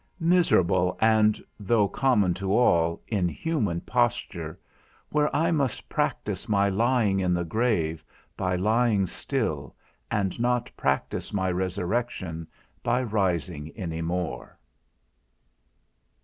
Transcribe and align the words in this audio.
Miserable, 0.19 0.97
and 0.99 1.39
(though 1.59 1.87
common 1.87 2.33
to 2.33 2.57
all) 2.57 3.03
inhuman 3.07 3.81
posture, 3.81 4.59
where 5.09 5.29
I 5.35 5.51
must 5.51 5.87
practise 5.89 6.49
my 6.49 6.69
lying 6.69 7.19
in 7.19 7.35
the 7.35 7.43
grave 7.45 8.03
by 8.35 8.55
lying 8.55 9.05
still, 9.05 9.75
and 10.09 10.39
not 10.39 10.71
practise 10.75 11.31
my 11.33 11.51
resurrection 11.51 12.47
by 12.81 13.03
rising 13.03 13.69
any 13.75 14.01
more. 14.01 14.57